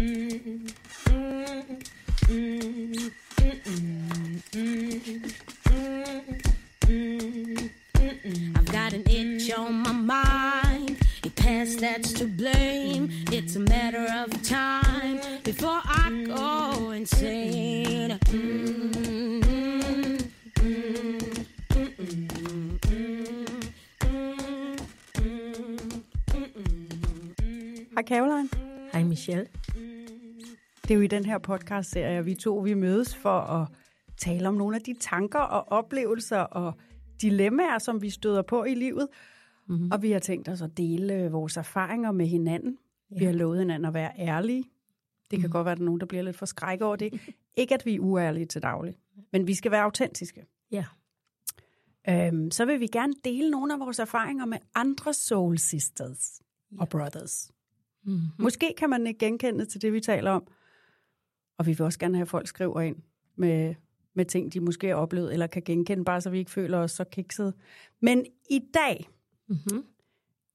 [0.00, 0.06] I've
[8.72, 10.96] got an itch on my mind.
[11.24, 13.10] A past that's to blame.
[13.30, 18.18] It's a matter of time before I go insane.
[27.96, 28.48] Hej Caroline.
[28.92, 29.44] Hej Michelle.
[30.90, 33.68] Det er jo i den her podcast-serie, at vi to vi mødes for at
[34.16, 36.72] tale om nogle af de tanker og oplevelser og
[37.22, 39.08] dilemmaer, som vi støder på i livet.
[39.68, 39.90] Mm-hmm.
[39.92, 42.78] Og vi har tænkt os at dele øh, vores erfaringer med hinanden.
[43.10, 43.18] Ja.
[43.18, 44.64] Vi har lovet hinanden at være ærlige.
[45.30, 45.52] Det kan mm.
[45.52, 47.20] godt være, at der er nogen, der bliver lidt for skræk over det.
[47.56, 48.94] Ikke, at vi er uærlige til daglig,
[49.32, 50.46] men vi skal være autentiske.
[50.72, 50.84] Ja.
[52.08, 56.40] Øhm, så vil vi gerne dele nogle af vores erfaringer med andre soul sisters
[56.72, 56.80] ja.
[56.80, 57.50] og brothers.
[58.04, 58.20] Mm-hmm.
[58.38, 60.46] Måske kan man ikke genkende til det, vi taler om.
[61.60, 62.96] Og vi vil også gerne have, at folk skriver ind
[63.36, 63.74] med,
[64.14, 66.90] med ting, de måske har oplevet, eller kan genkende, bare så vi ikke føler os
[66.90, 67.52] så kiksede.
[68.00, 69.08] Men i dag,
[69.48, 69.84] Mm-hmm.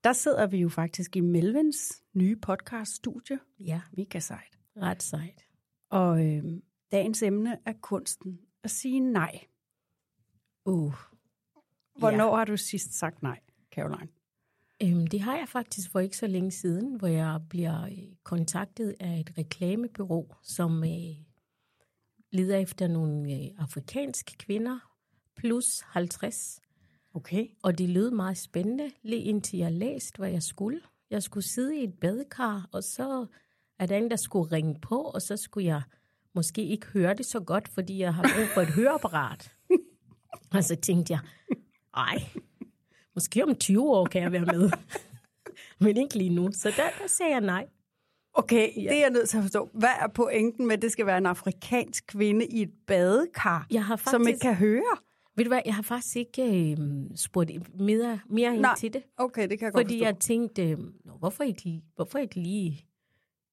[0.03, 3.39] der sidder vi jo faktisk i Melvins nye podcast-studie.
[3.59, 4.59] Ja, Mega sejt.
[4.77, 5.45] ret sejt.
[5.89, 6.43] Og øh,
[6.91, 9.39] dagens emne er kunsten at sige nej.
[10.65, 10.93] Uh.
[11.97, 12.35] Hvornår ja.
[12.35, 13.39] har du sidst sagt nej,
[13.71, 14.11] Caroline?
[14.83, 18.95] Øhm, det har jeg faktisk for ikke så længe siden, hvor jeg bliver øh, kontaktet
[18.99, 21.15] af et reklamebureau, som øh,
[22.31, 24.79] leder efter nogle øh, afrikanske kvinder,
[25.35, 26.61] plus 50.
[27.13, 27.47] Okay.
[27.63, 30.81] Og det lød meget spændende, lige indtil jeg læste, hvad jeg skulle.
[31.09, 33.25] Jeg skulle sidde i et badekar, og så
[33.79, 35.81] er der en, der skulle ringe på, og så skulle jeg
[36.35, 39.51] måske ikke høre det så godt, fordi jeg har brug for et høreapparat.
[40.51, 41.19] og så tænkte jeg,
[41.97, 42.23] ej,
[43.15, 44.69] måske om 20 år kan jeg være med.
[45.79, 46.49] Men ikke lige nu.
[46.51, 47.65] Så der, der sagde jeg nej.
[48.33, 48.81] Okay, Ja.
[48.89, 49.69] det er jeg nødt til at forstå.
[49.73, 53.85] Hvad er pointen med, at det skal være en afrikansk kvinde i et badekar, Jeg
[53.85, 54.97] har som ikke faktisk- kan høre?
[55.37, 56.77] Ved du hvad, jeg har faktisk ikke øh,
[57.15, 59.03] spurgt mere, mere ind til det.
[59.17, 60.05] Okay, det kan jeg godt Fordi forstå.
[60.05, 62.85] jeg tænkte, øh, "Nå, hvorfor ikke, hvorfor ikke lige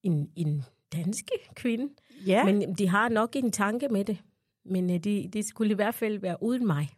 [0.03, 0.63] en, en
[0.93, 1.89] danske kvinde?
[2.27, 2.59] Ja, Men...
[2.59, 4.19] Men de har nok en tanke med det.
[4.65, 6.89] Men øh, det, det skulle i hvert fald være uden mig.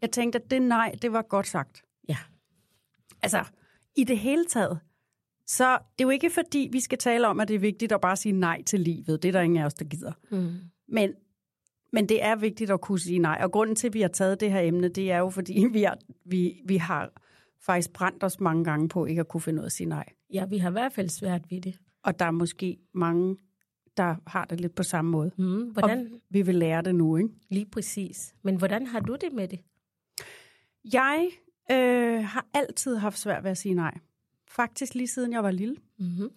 [0.00, 1.82] jeg tænkte, at det nej, det var godt sagt.
[3.22, 3.44] Altså,
[3.96, 4.78] i det hele taget,
[5.46, 8.00] så det er jo ikke fordi, vi skal tale om, at det er vigtigt at
[8.00, 9.22] bare sige nej til livet.
[9.22, 10.12] Det er der ingen af os, der gider.
[10.30, 10.54] Mm.
[10.88, 11.12] Men,
[11.92, 13.40] men det er vigtigt at kunne sige nej.
[13.42, 15.84] Og grunden til, at vi har taget det her emne, det er jo, fordi vi,
[15.84, 17.10] er, vi, vi har
[17.60, 20.04] faktisk brændt os mange gange på ikke at kunne finde ud af at sige nej.
[20.32, 21.78] Ja, vi har i hvert fald svært ved det.
[22.02, 23.36] Og der er måske mange,
[23.96, 25.30] der har det lidt på samme måde.
[25.38, 25.62] Mm.
[25.62, 27.28] Hvordan, Og vi vil lære det nu, ikke?
[27.50, 28.34] lige præcis.
[28.42, 29.60] Men hvordan har du det med det?
[30.92, 31.30] Jeg
[31.70, 33.98] øh, har altid haft svært ved at sige nej.
[34.48, 35.76] Faktisk lige siden jeg var lille.
[35.98, 36.30] Mm-hmm.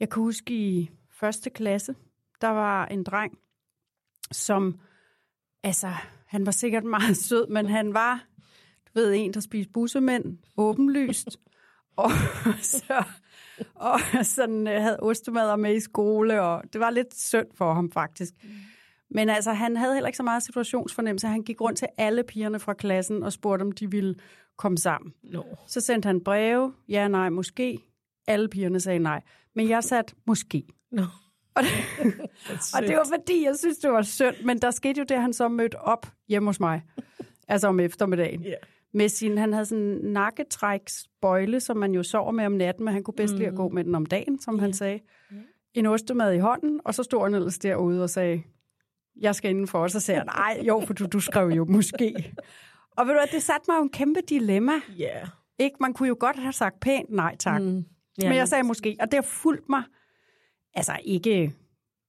[0.00, 1.94] Jeg kan huske i første klasse,
[2.40, 3.38] der var en dreng,
[4.32, 4.80] som,
[5.62, 5.92] altså,
[6.26, 8.24] han var sikkert meget sød, men han var,
[8.86, 11.28] du ved, en, der spiste bussemænd, åbenlyst,
[11.96, 12.10] og
[12.62, 13.04] så
[13.74, 17.92] og sådan øh, havde ostemader med i skole, og det var lidt synd for ham
[17.92, 18.34] faktisk.
[19.10, 21.26] Men altså, han havde heller ikke så meget situationsfornemmelse.
[21.26, 24.14] Han gik rundt til alle pigerne fra klassen og spurgte, om de ville
[24.60, 25.14] komme sammen.
[25.22, 25.42] No.
[25.66, 26.72] Så sendte han breve.
[26.88, 27.78] Ja, nej, måske.
[28.26, 29.22] Alle pigerne sagde nej.
[29.54, 30.66] Men jeg satte måske.
[30.90, 31.02] No.
[31.54, 31.70] Og det,
[32.74, 34.34] og det var fordi, jeg synes, det var synd.
[34.44, 36.82] Men der skete jo det, han så mødte op hjemme hos mig.
[37.48, 38.44] Altså om eftermiddagen.
[38.44, 38.56] Yeah.
[38.92, 42.94] Med sin, han havde sådan en nakketræksbøjle, som man jo sover med om natten, men
[42.94, 43.38] han kunne bedst mm.
[43.38, 44.62] lide at gå med den om dagen, som yeah.
[44.62, 45.00] han sagde.
[45.32, 45.42] Yeah.
[45.74, 48.42] En ostemad i hånden, og så stod han ellers derude og sagde,
[49.20, 49.78] jeg skal indenfor.
[49.78, 52.34] Og så sagde han, nej, jo, for du, du skrev jo måske.
[52.96, 54.72] Og ved du hvad, det satte mig jo en kæmpe dilemma.
[54.98, 55.16] Ja.
[55.16, 55.28] Yeah.
[55.58, 55.76] Ikke?
[55.80, 57.62] Man kunne jo godt have sagt pænt nej tak.
[57.62, 57.84] Mm.
[58.22, 59.82] Ja, men jeg sagde måske, og det har fulgt mig,
[60.74, 61.54] altså ikke,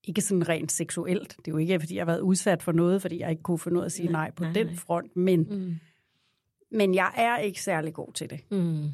[0.04, 1.30] ikke sådan rent seksuelt.
[1.38, 3.60] Det er jo ikke, fordi jeg har været udsat for noget, fordi jeg ikke kunne
[3.60, 4.76] få noget at sige nej, nej på nej, den nej.
[4.76, 5.76] front, men, mm.
[6.72, 8.40] men jeg er ikke særlig god til det.
[8.52, 8.90] Mm.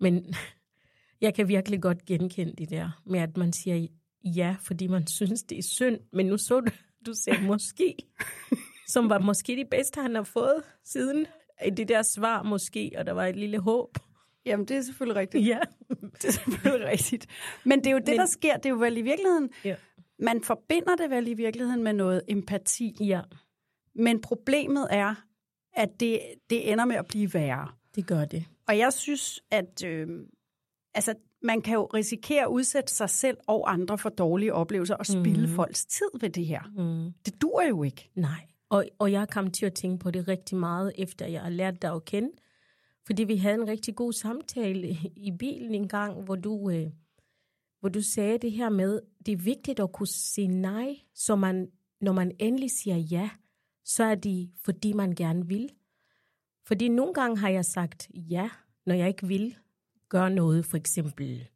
[0.00, 0.34] Men
[1.20, 3.86] jeg kan virkelig godt genkende det der med, at man siger
[4.24, 6.70] ja, fordi man synes, det er synd, men nu så du,
[7.06, 7.96] du sagde måske,
[8.88, 11.26] som var måske det bedste, han har fået siden
[11.76, 13.98] det der svar måske, og der var et lille håb.
[14.46, 15.46] Jamen, det er selvfølgelig rigtigt.
[15.46, 15.58] Ja.
[16.22, 17.26] det er selvfølgelig rigtigt.
[17.64, 18.56] Men det er jo det, Men, der sker.
[18.56, 19.50] Det er jo vel i virkeligheden...
[19.64, 19.74] Ja.
[20.18, 22.96] Man forbinder det vel i virkeligheden med noget empati.
[23.00, 23.20] Ja.
[23.94, 25.14] Men problemet er,
[25.72, 26.20] at det,
[26.50, 27.68] det ender med at blive værre.
[27.94, 28.44] Det gør det.
[28.68, 30.08] Og jeg synes, at øh,
[30.94, 35.06] altså, man kan jo risikere at udsætte sig selv og andre for dårlige oplevelser og
[35.06, 35.54] spille mm.
[35.54, 36.62] folks tid ved det her.
[36.76, 37.12] Mm.
[37.26, 38.10] Det dur jo ikke.
[38.14, 38.46] Nej.
[38.72, 41.82] Og, og jeg kom til at tænke på det rigtig meget, efter jeg har lært
[41.82, 42.30] dig at kende.
[43.06, 46.90] Fordi vi havde en rigtig god samtale i bilen en gang, hvor du, øh,
[47.80, 51.70] hvor du sagde det her med, det er vigtigt at kunne sige nej, så man,
[52.00, 53.30] når man endelig siger ja,
[53.84, 55.68] så er det, fordi man gerne vil.
[56.66, 58.50] Fordi nogle gange har jeg sagt ja,
[58.86, 59.56] når jeg ikke vil
[60.08, 61.48] gøre noget, for eksempel.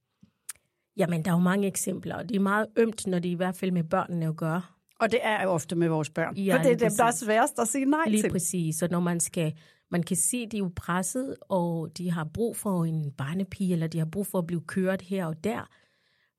[0.97, 3.37] Jamen, der er jo mange eksempler, og det er meget ømt, når det er i
[3.37, 4.63] hvert fald med børnene at gøre.
[5.01, 7.11] Og det er jo ofte med vores børn, ja, for det er dem, der er
[7.11, 8.31] sværest at sige nej lige til.
[8.31, 9.55] Præcis, og når man skal,
[9.91, 13.73] man kan se, at de er jo presset, og de har brug for en barnepige,
[13.73, 15.69] eller de har brug for at blive kørt her og der,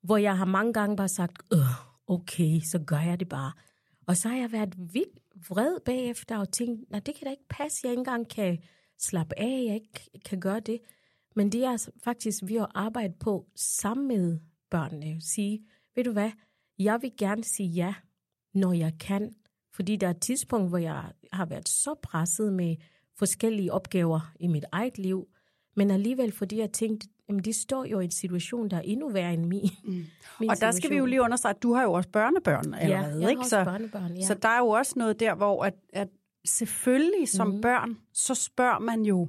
[0.04, 1.60] hvor jeg har mange gange bare sagt, øh,
[2.08, 3.52] okay, så gør jeg det bare.
[4.08, 5.20] Og så har jeg været vildt
[5.50, 8.58] vred bagefter og tænkt, nej, det kan da ikke passe, jeg ikke engang kan
[9.00, 10.80] slappe af, jeg ikke kan gøre det.
[11.36, 14.40] Men det er faktisk ved at arbejde på sammen med
[14.70, 15.22] børnene.
[15.22, 15.60] Sige,
[15.96, 16.32] ved du hvad,
[16.80, 17.94] jeg vil gerne sige ja,
[18.58, 19.36] når jeg kan.
[19.74, 22.76] Fordi der er et tidspunkt, hvor jeg har været så presset med
[23.18, 25.28] forskellige opgaver i mit eget liv,
[25.76, 29.10] men alligevel fordi jeg tænkte, jamen de står jo i en situation, der er endnu
[29.10, 29.70] værre end min.
[29.84, 29.92] Mm.
[30.40, 30.74] min og der situation.
[30.74, 33.22] skal vi jo lige understrege, at du har jo også børnebørn allerede.
[33.22, 33.46] Ja, ikke?
[33.46, 34.26] Så, børnebørn, ja.
[34.26, 36.08] så der er jo også noget der, hvor at, at
[36.46, 37.62] selvfølgelig som mm.
[37.62, 39.28] børn, så spørger man jo,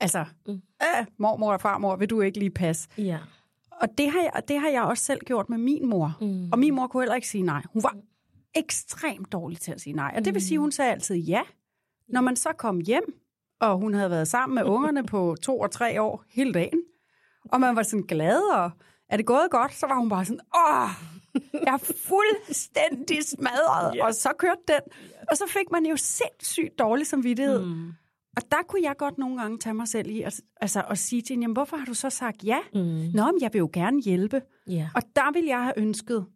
[0.00, 0.52] altså, mm.
[0.52, 2.88] øh, mormor og farmor, vil du ikke lige passe?
[2.98, 3.18] Ja.
[3.80, 6.16] Og det har, jeg, det har jeg også selv gjort med min mor.
[6.20, 6.52] Mm.
[6.52, 7.62] Og min mor kunne heller ikke sige nej.
[7.72, 8.02] Hun var mm.
[8.56, 10.12] Ekstremt dårlig til at sige nej.
[10.16, 11.42] Og det vil sige, at hun sagde altid ja.
[12.08, 13.20] Når man så kom hjem,
[13.60, 16.80] og hun havde været sammen med ungerne på to og tre år hele dagen,
[17.52, 18.70] og man var sådan glad, og
[19.08, 20.90] er det gået godt, så var hun bare sådan, åh,
[21.52, 24.06] jeg er fuldstændig smadret, yeah.
[24.06, 24.80] og så kørte den.
[25.30, 27.64] Og så fik man jo sindssygt dårlig samvittighed.
[27.64, 27.92] Mm.
[28.36, 31.22] Og der kunne jeg godt nogle gange tage mig selv i, at, altså at sige
[31.22, 32.58] til hende, jamen hvorfor har du så sagt ja?
[32.74, 32.80] Mm.
[33.14, 34.42] Nå, men jeg vil jo gerne hjælpe.
[34.70, 34.88] Yeah.
[34.94, 36.26] Og der ville jeg have ønsket,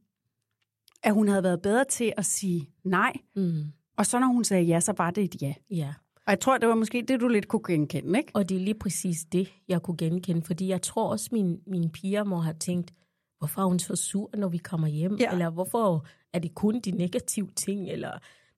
[1.02, 3.12] at hun havde været bedre til at sige nej.
[3.36, 3.64] Mm.
[3.96, 5.54] Og så når hun sagde ja, så var det et ja.
[5.70, 5.94] Ja.
[6.26, 8.30] Og jeg tror, det var måske det, du lidt kunne genkende, ikke?
[8.34, 11.90] Og det er lige præcis det, jeg kunne genkende, fordi jeg tror også, min, mine
[11.90, 12.94] piger må have tænkt,
[13.38, 15.16] hvorfor er hun så sur, når vi kommer hjem?
[15.16, 15.32] Ja.
[15.32, 17.88] Eller hvorfor er det kun de negative ting?
[17.88, 18.12] Eller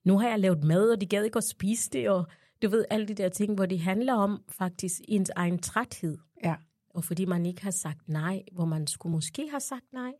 [0.05, 2.25] nu har jeg lavet mad, og de gad ikke at spise det, og
[2.61, 6.17] du ved, alle de der ting, hvor det handler om faktisk ens egen træthed.
[6.43, 6.55] Ja.
[6.89, 10.11] Og fordi man ikke har sagt nej, hvor man skulle måske have sagt nej.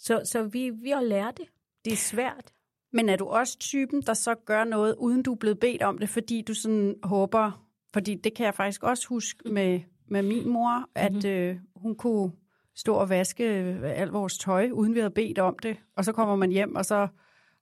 [0.00, 1.46] Så, så vi, vi har lært det.
[1.84, 2.52] Det er svært.
[2.92, 5.98] Men er du også typen, der så gør noget, uden du er blevet bedt om
[5.98, 10.48] det, fordi du sådan håber, fordi det kan jeg faktisk også huske med, med min
[10.48, 11.28] mor, at mm-hmm.
[11.28, 12.32] øh, hun kunne
[12.76, 13.44] stå og vaske
[13.84, 15.76] alt vores tøj, uden vi havde bedt om det.
[15.96, 17.08] Og så kommer man hjem, og så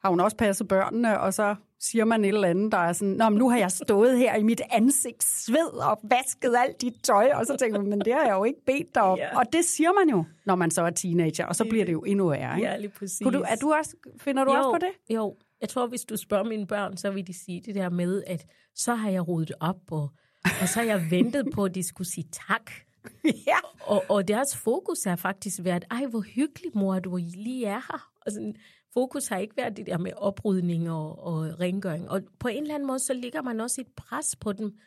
[0.02, 3.14] har hun også passet børnene, og så siger man et eller andet, der er sådan,
[3.14, 6.95] Nå, men nu har jeg stået her i mit ansigt sved og vasket alt dit
[7.02, 9.19] tøj, og så tænker man, men det har jeg jo ikke bedt dig om.
[9.19, 9.38] Ja.
[9.38, 12.00] Og det siger man jo, når man så er teenager, og så bliver det jo
[12.00, 12.57] endnu værre.
[12.57, 12.71] Ikke?
[12.71, 13.19] Ja, lige præcis.
[13.19, 15.14] du, er du også, finder du jo, også på det?
[15.14, 18.23] Jo, jeg tror, hvis du spørger mine børn, så vil de sige det der med,
[18.26, 20.09] at så har jeg rodet op, og,
[20.45, 22.71] og så har jeg ventet på, at de skulle sige tak.
[23.50, 23.57] ja.
[23.81, 28.11] Og, og deres fokus har faktisk været, ej, hvor hyggelig mor, du lige er her.
[28.26, 28.55] Og sådan,
[28.99, 32.11] fokus har ikke været det der med oprydning og, og rengøring.
[32.11, 34.78] Og på en eller anden måde, så ligger man også et pres på dem.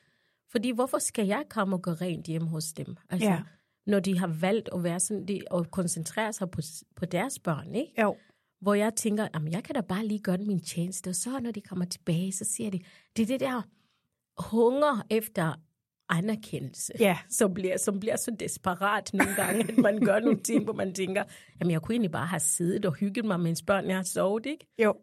[0.52, 2.96] Fordi hvorfor skal jeg komme og gå rent hjem hos dem?
[3.10, 3.42] Altså, Ja.
[3.86, 6.62] Når de har valgt at være sådan, de, og koncentrere sig på,
[6.96, 8.02] på deres børn, ikke?
[8.02, 8.16] Jo.
[8.62, 11.52] hvor jeg tænker, jamen jeg kan da bare lige gøre min tjeneste, og så når
[11.52, 12.80] de kommer tilbage, så siger de,
[13.18, 13.62] det er det der
[14.38, 15.54] hunger efter
[16.12, 17.18] anerkendelse, Ja.
[17.30, 20.94] som, bliver, som bliver så desperat nogle gange, at man gør nogle ting, hvor man
[20.94, 21.24] tænker,
[21.60, 24.46] jamen jeg kunne egentlig bare have siddet og hygget mig, mens børn jeg har sovet,
[24.46, 24.68] ikke?
[24.84, 24.94] Jo.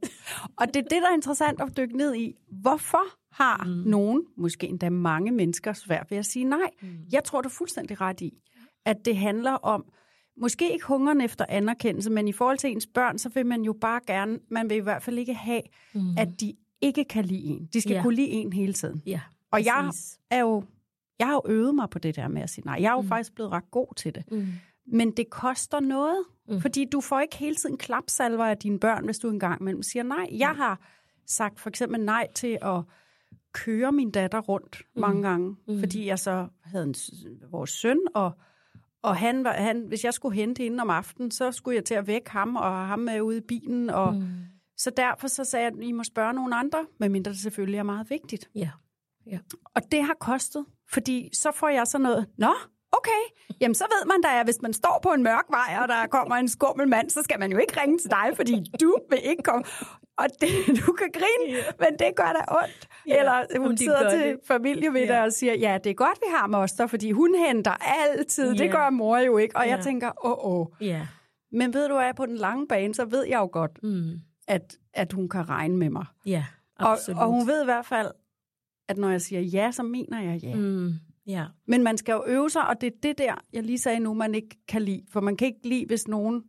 [0.57, 2.35] Og det er det, der er interessant at dykke ned i.
[2.61, 3.71] Hvorfor har mm.
[3.91, 6.71] nogen, måske endda mange mennesker, svært ved at sige nej?
[6.83, 6.88] Mm.
[7.12, 8.33] Jeg tror, du er fuldstændig ret i,
[8.87, 9.85] at det handler om,
[10.41, 13.73] måske ikke hungeren efter anerkendelse, men i forhold til ens børn, så vil man jo
[13.81, 15.62] bare gerne, man vil i hvert fald ikke have,
[15.95, 16.00] mm.
[16.19, 17.69] at de ikke kan lide en.
[17.73, 18.03] De skal Ja.
[18.03, 19.03] kunne lide en hele tiden.
[19.07, 19.21] Ja,
[19.53, 19.91] Og jeg
[20.31, 20.62] er jo,
[21.19, 22.77] jeg har jo øvet mig på det der med at sige nej.
[22.81, 23.09] Jeg er jo mm.
[23.09, 24.25] faktisk blevet ret god til det.
[24.33, 24.47] Mm.
[24.87, 26.55] Men det koster noget, Mm.
[26.55, 26.61] mm.
[26.61, 30.03] fordi du får ikke hele tiden klapsalver af dine børn, hvis du engang imellem siger
[30.03, 30.27] nej.
[30.33, 30.81] Jeg har
[31.27, 32.83] sagt for eksempel nej til at
[33.53, 35.01] køre min datter rundt mm.
[35.01, 35.79] mange gange, mm.
[35.79, 36.95] fordi jeg så havde en,
[37.51, 38.33] vores søn, og,
[39.03, 41.95] og han var, han, hvis jeg skulle hente hende om aftenen, så skulle jeg til
[41.95, 44.25] at vække ham, og have ham med ude i bilen, og mm.
[44.77, 47.83] så derfor så sagde jeg, at I må spørge nogle andre, medmindre det selvfølgelig er
[47.83, 48.51] meget vigtigt.
[48.55, 48.71] Ja.
[49.75, 52.55] Og det har kostet, fordi så får jeg sådan noget, nå,
[52.93, 53.23] okay,
[53.61, 56.07] jamen så ved man da, at hvis man står på en mørk vej, og der
[56.07, 59.19] kommer en skummel mand, så skal man jo ikke ringe til dig, fordi du vil
[59.25, 59.65] ikke komme.
[60.19, 60.49] Og det,
[60.87, 61.65] du kan grine, yeah.
[61.81, 62.89] men det gør da ondt.
[63.07, 64.37] Ja, Eller hun det sidder til det.
[64.49, 65.25] familiemiddag Ja.
[65.25, 67.73] og siger, ja, det er godt, vi har moster, fordi hun henter
[68.11, 68.51] altid.
[68.51, 68.71] Det Ja.
[68.71, 69.57] gør mor jo ikke.
[69.57, 69.83] Og jeg Ja.
[69.83, 70.67] tænker, åh, åh.
[70.81, 71.07] Ja.
[71.53, 74.11] Men ved du hvad, på den lange bane, så ved jeg jo godt, Mm.
[74.49, 76.07] at, at hun kan regne med mig.
[76.27, 76.45] Ja,
[76.79, 77.21] Og, absolut.
[77.21, 78.11] og hun ved i hvert fald,
[78.88, 80.54] at når jeg siger ja, så mener jeg ja.
[80.54, 80.92] Mm.
[81.26, 81.47] Ja.
[81.66, 84.14] Men man skal jo øve sig, og det er det der, jeg lige sagde nu,
[84.14, 85.04] man ikke kan lide.
[85.11, 86.42] For man kan ikke lide, hvis nogen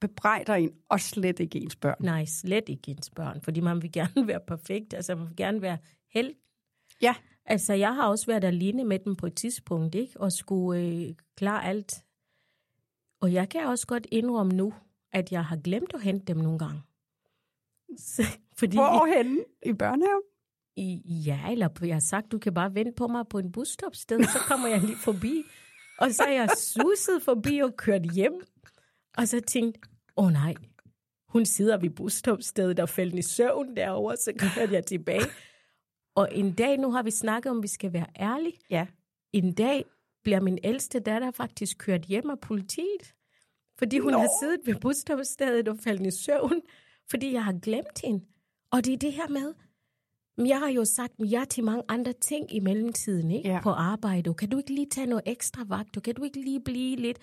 [0.00, 1.96] bebrejder en, og slet ikke ens børn.
[2.00, 5.62] Nej, slet ikke ens børn, fordi man vil gerne være perfekt, altså man vil gerne
[5.62, 5.78] være
[6.14, 6.34] held.
[7.02, 7.14] Ja.
[7.46, 10.20] Altså, jeg har også været alene med dem på et tidspunkt, ikke?
[10.20, 12.04] Og skulle øh, klare alt.
[13.20, 14.74] Og jeg kan også godt indrømme nu,
[15.12, 16.80] at jeg har glemt at hente dem nogle gange.
[17.98, 18.22] Så,
[18.56, 19.44] fordi Hvorhenne?
[19.66, 20.22] I børnehaven?
[20.76, 24.22] I, ja, eller jeg har sagt, du kan bare vente på mig på en busstopsted,
[24.24, 25.42] så kommer jeg lige forbi.
[25.98, 28.32] Og så er jeg suset forbi og kørt hjem.
[29.16, 29.80] Og så tænkte
[30.16, 30.54] åh oh, nej,
[31.28, 35.26] hun sidder ved busstopstedet og faldt i søvn derovre, så kørte jeg tilbage.
[36.14, 38.58] Og en dag, nu har vi snakket om, vi skal være ærlige.
[38.70, 38.86] Ja.
[39.32, 39.84] En dag
[40.24, 43.14] bliver min ældste datter faktisk kørt hjem af politiet.
[43.78, 44.18] Fordi hun Nå.
[44.18, 46.62] Har siddet ved busstopstedet og faldt i søvn,
[47.10, 48.24] fordi jeg har glemt hende.
[48.70, 49.54] Og det er det her med,
[50.38, 53.48] jeg har jo sagt ja til mange andre ting i mellemtiden ikke?
[53.48, 53.60] Ja.
[53.62, 54.34] på arbejde.
[54.34, 56.02] Kan du ikke lige tage noget ekstra vagt?
[56.02, 57.18] Kan du ikke lige blive lidt?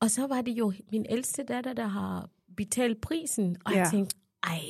[0.00, 3.56] Og så var det jo min ældste datter, der har betalt prisen.
[3.64, 3.78] Og ja.
[3.78, 4.60] Jeg tænkte, ej,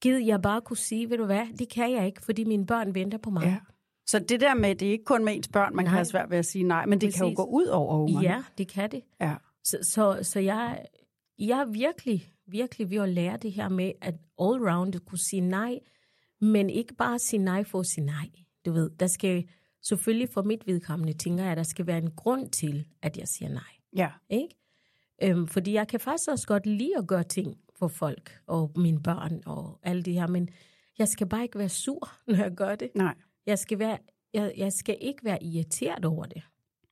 [0.00, 2.94] gid jeg bare kunne sige, ved du hvad, det kan jeg ikke, fordi mine børn
[2.94, 3.42] venter på mig.
[3.44, 3.56] ja.
[4.06, 5.90] Så det der med, det er ikke kun med ens børn, man nej.
[5.90, 7.36] kan have svært ved at sige nej, men det kan jo Præcis.
[7.36, 8.28] gå ud over ungerne.
[8.28, 9.02] ja det kan det.
[9.20, 9.34] ja.
[9.64, 10.84] Så, så, så jeg,
[11.38, 15.40] jeg er virkelig, virkelig ved at lære det her med, at all round kunne sige
[15.40, 15.78] nej,
[16.44, 18.30] men ikke bare sige nej for at sige nej.
[18.66, 19.48] Du ved, der skal
[19.82, 23.28] selvfølgelig for mit vedkommende, tænker jeg, at der skal være en grund til, at jeg
[23.28, 23.62] siger nej.
[23.96, 24.10] Ja.
[24.30, 24.54] Ikke?
[25.22, 29.02] Øhm, fordi jeg kan faktisk også godt lide at gøre ting for folk og mine
[29.02, 30.48] børn og alt det her, men
[30.98, 32.90] jeg skal bare ikke være sur, når jeg gør det.
[32.94, 33.14] Nej.
[33.46, 33.98] Jeg skal, være,
[34.34, 36.42] jeg, jeg skal ikke være irriteret over det.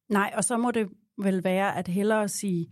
[0.08, 2.66] Nej, og så må det vel være at hellere sige,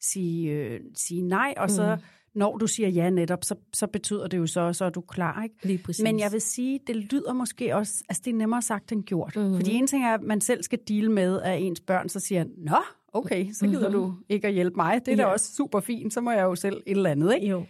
[0.00, 2.02] sige, øh, sige nej, og så Mm.
[2.34, 5.42] Når du siger ja netop, så, så betyder det jo så, så er du klar,
[5.42, 5.54] ikke?
[5.62, 6.02] Lige præcis.
[6.02, 9.32] Men jeg vil sige, det lyder måske også, altså det er nemmere sagt end gjort.
[9.36, 9.44] Mhm.
[9.44, 9.56] Mm-hmm.
[9.60, 12.44] Fordi en ting er, at man selv skal deal med, at ens børn så siger,
[12.58, 12.76] nå,
[13.12, 14.02] okay, så gider mm-hmm.
[14.02, 15.00] du ikke at hjælpe mig.
[15.06, 15.28] Det er da Ja.
[15.32, 17.46] også super fint, så må jeg jo selv et eller andet, ikke?
[17.46, 17.64] Jo.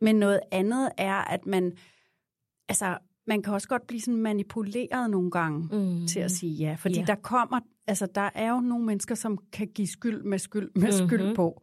[0.00, 1.72] Men noget andet er, at man,
[2.68, 6.06] altså, man kan også godt blive sådan manipuleret nogle gange Mm.
[6.06, 6.76] til at sige ja.
[6.78, 7.04] Fordi Ja.
[7.06, 10.82] der kommer, altså der er jo nogle mennesker, som kan give skyld med skyld med
[10.92, 11.08] mm-hmm.
[11.08, 11.62] skyld på.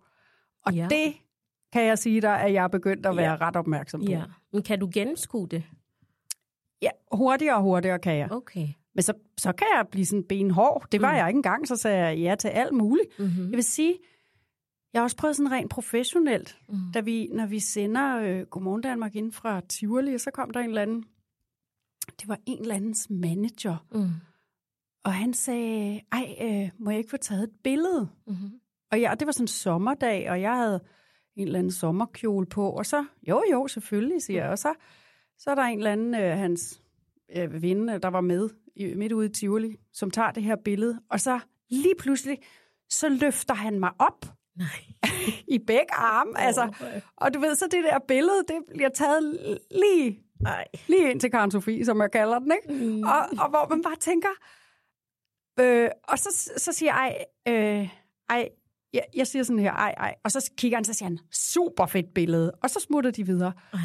[0.65, 0.87] Og Ja.
[0.89, 1.13] det
[1.73, 3.37] kan jeg sige dig, at jeg er begyndt at være Ja.
[3.47, 4.11] ret opmærksom på.
[4.11, 4.23] Ja.
[4.53, 5.63] Men kan du gennemskue det?
[6.81, 8.31] ja hurtigere og hurtigere kan jeg.
[8.31, 8.67] Okay.
[8.95, 10.87] Men så, så kan jeg blive sådan benhård.
[10.91, 11.17] Det var mm.
[11.17, 13.19] jeg ikke engang, så sagde jeg ja til alt muligt.
[13.19, 13.43] Mm-hmm.
[13.49, 13.97] Jeg vil sige,
[14.93, 16.77] jeg har også prøvet sådan rent professionelt, Mm.
[16.93, 20.69] da vi, når vi sender øh, Godmorgen Danmark ind fra Tivoli, så kom der en
[20.69, 21.03] eller anden,
[22.21, 24.09] det var en eller andens manager, Mm.
[25.05, 28.09] og han sagde, ej, øh, må jeg ikke få taget et billede?
[28.27, 28.51] Mm-hmm.
[28.91, 30.83] Og, jeg, og det var sådan en sommerdag, og jeg havde
[31.37, 34.73] en eller anden sommerkjole på, og så, jo jo, selvfølgelig, siger jeg, og så,
[35.37, 36.81] så er der en eller anden, øh, hans
[37.35, 40.99] øh, ven, der var med i, midt ude i Tivoli, som tager det her billede,
[41.09, 41.39] og så
[41.69, 42.37] lige pludselig,
[42.89, 44.25] så løfter han mig op
[44.55, 44.67] Nej.
[45.55, 46.73] i begge arme, altså,
[47.17, 49.23] og du ved, så det der billede, det bliver taget
[49.71, 50.65] lige, Nej.
[50.87, 52.85] lige ind til Karen Sofie, som jeg kalder den, ikke?
[52.85, 53.03] Mm.
[53.03, 54.29] Og, og hvor man bare tænker,
[55.59, 57.89] øh, og så, så siger jeg, ej, øh,
[58.29, 58.49] ej,
[58.93, 60.15] jeg, jeg siger sådan her, ej, ej.
[60.23, 62.51] Og så kigger han, så siger han, super fedt billede.
[62.51, 63.53] Og så smutter de videre.
[63.73, 63.79] Ej.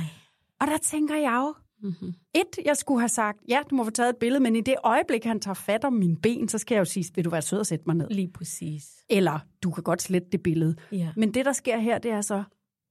[0.60, 1.54] Og der tænker jeg jo,
[1.84, 2.14] Mm-hmm.
[2.34, 4.74] et, jeg skulle have sagt, ja, du må få taget et billede, men i det
[4.84, 7.42] øjeblik, han tager fat om mine ben, så skal jeg jo sige, vil du være
[7.42, 8.08] sød og sætte mig ned?
[8.10, 8.84] Lige præcis.
[9.10, 10.76] Eller, du kan godt slette det billede.
[10.92, 11.08] Ja.
[11.16, 12.42] Men det, der sker her, det er så,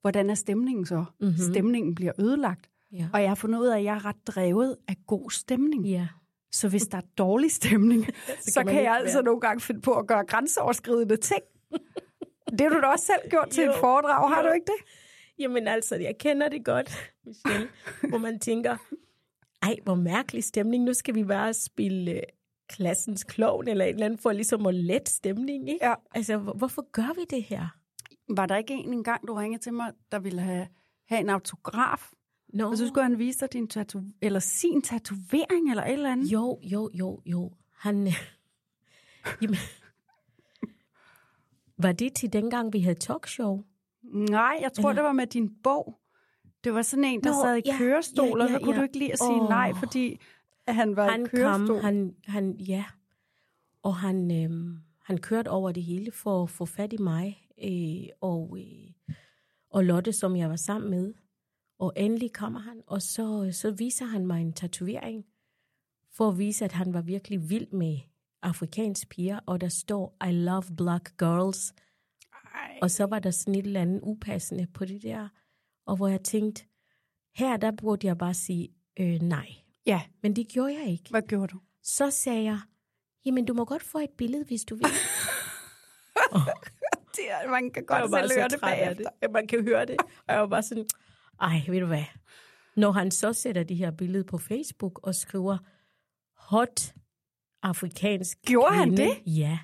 [0.01, 0.95] hvordan er stemningen så?
[0.97, 1.05] Mhm.
[1.19, 1.53] Mm-hmm.
[1.53, 2.69] Stemningen bliver ødelagt.
[2.93, 3.07] Ja.
[3.13, 5.85] Og jeg har fundet ud af, at jeg er ret drevet af god stemning.
[5.87, 6.07] Ja.
[6.51, 8.05] Så hvis der er dårlig stemning,
[8.41, 9.23] så, så man kan jeg altså være.
[9.23, 11.41] nogle gange finde på at gøre grænseoverskridende ting.
[12.51, 14.47] Det har du da også selv gjort til Jo, et foredrag, har jo.
[14.49, 14.91] du ikke det?
[15.39, 17.69] Jamen altså, jeg kender det godt, Michelle,
[18.09, 18.77] hvor man tænker,
[19.61, 22.21] ej, hvor mærkelig stemning, nu skal vi bare spille øh,
[22.69, 25.85] klassens klovn eller et eller andet for ligesom at lette stemningen, ikke?
[25.87, 25.93] Ja.
[26.15, 27.67] Altså, hvor- hvorfor gør vi det her?
[28.29, 30.67] Var der ikke en engang, du ringede til mig, der ville have,
[31.09, 32.09] have en autograf?
[32.53, 36.11] Nå, Og så skulle han vise dig din tatu- eller sin tatovering eller et eller
[36.11, 36.31] andet?
[36.31, 37.51] jo, jo, jo, jo.
[37.77, 38.07] Han,
[39.41, 39.57] jamen,
[41.83, 43.63] var det til dengang, vi havde talkshow?
[44.13, 45.97] Nej, jeg tror, Eller- det var med din bog.
[46.63, 48.73] Det var sådan en, der Nå, sad i ja, kørestol, ja, og så ja, kunne
[48.75, 48.79] ja.
[48.79, 49.49] du ikke lide at sige Åh.
[49.49, 50.19] nej, fordi
[50.67, 51.67] han var i han kørestol.
[51.67, 52.85] kom, han, han, ja,
[53.83, 58.07] og han, øhm, han kørte over det hele for at få fat i mig, øh,
[58.21, 59.15] og, øh,
[59.69, 61.13] og Lotte, som jeg var sammen med.
[61.79, 65.25] Og endelig kommer han, og så, så viser han mig en tatovering,
[66.13, 67.97] for at vise, at han var virkelig vild med
[68.41, 71.73] afrikanske piger, og der står, I love black girls.
[72.55, 72.79] Ej.
[72.81, 75.29] Og så var der sådan et eller andet upassende på det der,
[75.85, 76.65] og hvor jeg tænkte,
[77.35, 78.69] her der burde jeg bare sige,
[78.99, 79.47] øh, nej.
[79.85, 81.09] Ja, Men det gjorde jeg ikke.
[81.09, 81.59] hvad gjorde du?
[81.83, 82.59] Så sagde jeg,
[83.25, 84.85] jamen du må godt få et billede, hvis du vil.
[87.15, 89.09] Det er, man kan godt selv høre det bagefter.
[89.21, 89.95] Ja, man kan høre det.
[89.99, 90.85] Og jeg var bare sådan,
[91.41, 92.03] ej, ved du hvad?
[92.75, 95.57] Når han så sætter de her billeder på Facebook og skriver,
[96.37, 96.93] hot
[97.63, 99.03] afrikansk Gjorde han kvinde.
[99.03, 99.37] det?
[99.37, 99.59] Ja.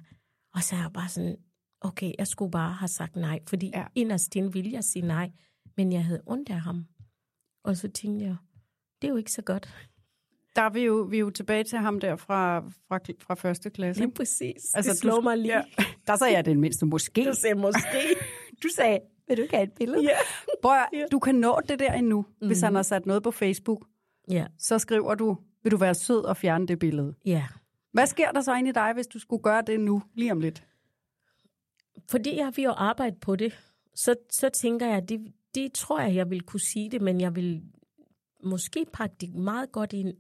[0.56, 1.36] Og så er jeg bare sådan,
[1.82, 3.80] okay, jeg skulle bare have sagt nej, fordi Ja.
[3.80, 3.86] ja.
[3.96, 5.32] inderst inde ville jeg sige nej,
[5.78, 6.86] men jeg havde ondt af ham.
[7.64, 8.36] Og så tænkte jeg,
[9.02, 9.74] det er jo ikke så godt.
[10.56, 13.70] Der er vi jo, vi er jo tilbage til ham der fra, fra, fra første
[13.70, 14.02] klasse.
[14.02, 14.74] Lige præcis.
[14.76, 15.56] Altså, det slår du- mig lige.
[15.56, 15.62] Ja.
[16.08, 17.26] Der sagde jeg den mindste måske.
[17.26, 17.98] Du sagde måske.
[18.64, 20.04] Du sagde, vil du ikke have et billede?
[20.04, 20.18] ja.
[20.62, 22.48] Prøv, at- du kan nå det der endnu, mm.
[22.48, 23.86] hvis han har sat noget på Facebook.
[24.30, 24.46] ja.
[24.60, 27.14] Så skriver du, vil du være sød og fjerne det billede.
[27.26, 27.48] Ja.
[27.98, 30.40] Hvad sker der så inde i dig, hvis du skulle gøre det nu, lige om
[30.40, 30.68] lidt?
[32.10, 33.60] fordi jeg vil jo arbejde på det,
[33.96, 37.36] så, så tænker jeg, det, det tror jeg, jeg vil kunne sige det, men jeg
[37.36, 37.64] vil
[38.44, 40.14] måske pakke det meget godt ind.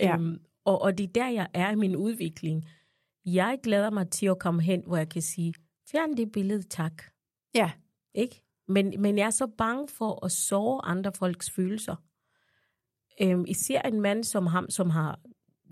[0.00, 0.14] Ja.
[0.14, 2.64] Øhm, og, og det er der, jeg er i min udvikling.
[3.24, 5.54] Jeg glæder mig til at komme hen, hvor jeg kan sige,
[5.90, 7.02] fjern det billede, tak.
[7.54, 7.70] Ja.
[8.14, 8.42] Ikke?
[8.68, 11.96] Men, men jeg er så bange for at såre andre folks følelser.
[13.20, 15.20] Øhm, især en mand som ham, som har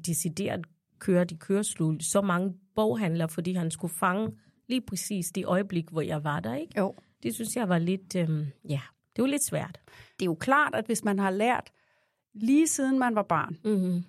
[0.07, 0.66] decideret
[1.02, 4.32] kørt i køreslul så mange boghandler, fordi han skulle fange
[4.68, 6.54] lige præcis det øjeblik, hvor jeg var der.
[6.54, 6.72] Ikke?
[6.80, 6.94] Jo.
[7.22, 8.80] Det synes jeg var lidt, øhm, ja,
[9.16, 9.80] det var lidt svært.
[10.18, 11.70] Det er jo klart, at hvis man har lært,
[12.34, 14.04] lige siden man var barn, Mm-hmm.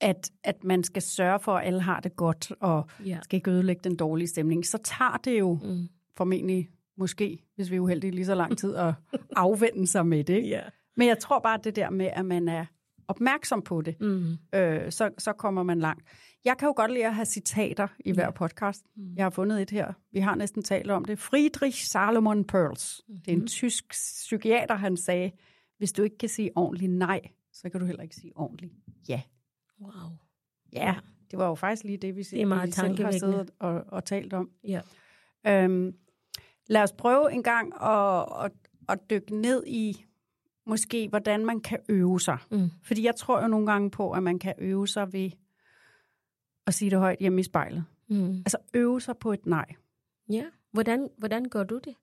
[0.00, 3.18] at, at man skal sørge for, at alle har det godt, og Ja.
[3.22, 5.88] skal ikke ødelægge den dårlige stemning, så tager det jo Mm.
[6.16, 8.94] formentlig, måske, hvis vi er uheldige, lige så lang tid at
[9.36, 10.34] afvende sig med det.
[10.44, 10.60] ikke?
[10.96, 12.64] Men jeg tror bare, det der med, at man er
[13.08, 14.36] opmærksom på det, Mm.
[14.54, 16.04] øh, så, så kommer man langt.
[16.44, 18.84] Jeg kan jo godt lide at have citater i hver podcast.
[19.16, 19.92] Jeg har fundet et her.
[20.12, 21.18] Vi har næsten talt om det.
[21.18, 23.00] Friedrich Salomon Perls.
[23.08, 25.30] Det er en tysk psykiater, han sagde,
[25.78, 27.20] hvis du ikke kan sige ordentligt nej,
[27.52, 28.72] så kan du heller ikke sige ordentligt
[29.08, 29.22] ja.
[29.80, 29.90] Wow.
[30.72, 30.94] Ja,
[31.30, 33.84] det var jo faktisk lige det, vi, Det er meget vi selv har siddet og,
[33.88, 34.50] og talt om.
[34.64, 34.80] Ja.
[35.46, 35.94] Øhm,
[36.66, 38.52] lad os prøve en gang at, at,
[38.88, 40.04] at dykke ned i,
[40.66, 42.38] måske, hvordan man kan øve sig.
[42.50, 42.70] Mm.
[42.82, 45.30] Fordi jeg tror jo nogle gange på, at man kan øve sig ved
[46.66, 47.84] at sige det højt hjemme i spejlet.
[48.08, 48.36] Mm.
[48.36, 49.74] Altså øve sig på et nej.
[50.28, 50.44] Ja.
[50.72, 51.94] Hvordan, hvordan gør du det?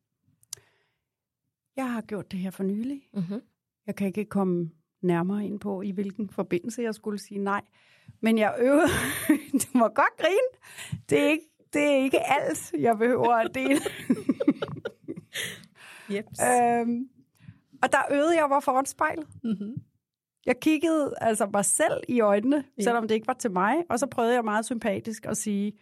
[1.76, 3.02] Jeg har gjort det her for nylig.
[3.14, 3.42] Mm-hmm.
[3.88, 4.72] Jeg kan ikke komme
[5.02, 7.62] nærmere ind på, i hvilken forbindelse jeg skulle sige nej.
[8.20, 8.88] Men jeg øvede...
[9.62, 11.00] du må godt grine.
[11.10, 13.80] Det er ikke, det er ikke alt, jeg behøver at dele.
[16.12, 16.26] Yep.
[16.42, 17.10] øhm,
[17.84, 19.28] og der øvede jeg mig foran spejlet.
[19.44, 19.76] Mm-hmm.
[20.46, 22.84] Jeg kiggede altså mig selv i øjnene, Ja.
[22.84, 23.76] selvom det ikke var til mig.
[23.90, 25.74] Og så prøvede jeg meget sympatisk at sige,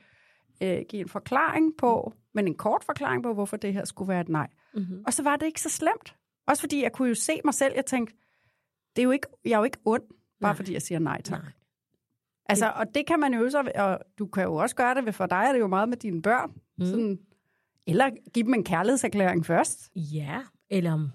[0.63, 4.21] øh, give en forklaring på, men en kort forklaring på, hvorfor det her skulle være
[4.21, 4.47] et nej.
[4.73, 5.03] Mm-hmm.
[5.07, 6.15] Og så var det ikke så slemt.
[6.47, 8.15] Også fordi jeg kunne jo se mig selv, jeg tænkte,
[8.95, 10.03] det er jo ikke, jeg er jo ikke ond,
[10.41, 10.55] bare Nej.
[10.55, 11.41] fordi jeg siger nej tak.
[11.43, 11.51] Nej.
[12.45, 15.13] Altså, og det kan man sig ved, og du kan jo også gøre det ved,
[15.13, 16.51] for dig er det jo meget med dine børn.
[16.77, 16.85] Mm.
[16.85, 17.19] Sådan,
[17.87, 19.91] eller give dem en kærlighedserklæring først.
[19.95, 21.09] Ja, eller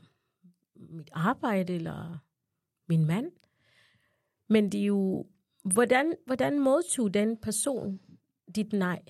[0.77, 2.19] mit arbejde, eller
[2.89, 3.33] min mand.
[4.49, 5.27] Men det er jo,
[5.65, 8.01] hvordan, hvordan modtog den person
[8.55, 9.03] dit nej?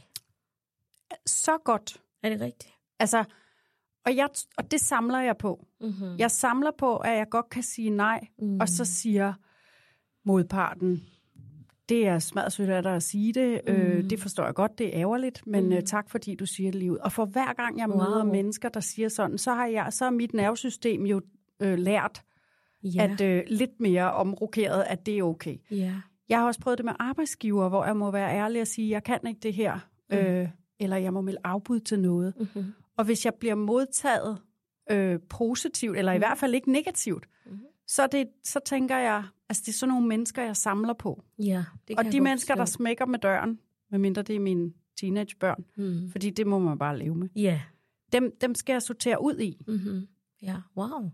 [1.27, 2.03] Så godt.
[2.23, 2.73] Er det rigtigt?
[2.99, 3.25] Altså,
[4.05, 5.67] og, jeg, og det samler jeg på.
[5.81, 6.17] Mm-hmm.
[6.19, 8.61] Jeg samler på, at jeg godt kan sige nej, mm.
[8.61, 9.33] og så siger
[10.25, 11.03] modparten,
[11.89, 13.61] det er smadsødt af dig at sige det.
[13.67, 13.73] Mm.
[13.73, 15.73] Øh, det forstår jeg godt, det er ærgerligt, men mm.
[15.73, 16.97] øh, tak fordi du siger det lige ud.
[16.97, 17.97] Og for hver gang jeg wow.
[17.97, 21.21] møder mennesker, der siger sådan, så har jeg, så er mit nervesystem jo
[21.63, 22.23] øh, lært,
[22.83, 23.05] Ja.
[23.13, 25.57] at øh, lidt mere omrokeret, at det er okay.
[25.71, 25.95] ja.
[26.29, 29.03] Jeg har også prøvet det med arbejdsgiver, hvor jeg må være ærlig og sige, jeg
[29.05, 29.79] kan ikke det her,
[30.11, 30.17] mm.
[30.17, 30.49] øh,
[30.81, 32.35] eller jeg må melde afbud til noget.
[32.39, 32.65] Mm-hmm.
[32.97, 34.39] Og hvis jeg bliver modtaget
[34.91, 37.59] øh, positivt, eller i hvert fald ikke negativt, Mhm.
[37.87, 41.23] så, det, så tænker jeg, altså det er sådan nogle mennesker, jeg samler på.
[41.39, 43.59] Ja, det Og kan de jeg godt mennesker, der smækker med døren,
[43.91, 46.11] medmindre det er mine teenagebørn, Mm.
[46.11, 47.61] fordi det må man bare leve med, Ja.
[48.13, 49.65] dem, dem skal jeg sortere ud i.
[49.69, 50.07] Mm-hmm.
[50.43, 51.11] Ja, wow.